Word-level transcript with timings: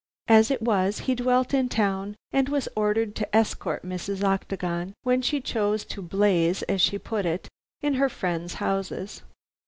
As 0.27 0.49
it 0.49 0.63
was, 0.63 1.01
he 1.01 1.13
dwelt 1.13 1.53
in 1.53 1.69
town 1.69 2.15
and 2.31 2.49
was 2.49 2.67
ordered 2.75 3.15
to 3.17 3.35
escort 3.35 3.83
Mrs. 3.85 4.23
Octagon 4.23 4.95
when 5.03 5.21
she 5.21 5.39
chose 5.39 5.85
to 5.85 6.01
"blaze," 6.01 6.63
as 6.63 6.81
she 6.81 6.97
put 6.97 7.23
it, 7.23 7.47
in 7.83 7.93
her 7.93 8.09
friends' 8.09 8.55
houses. 8.55 9.21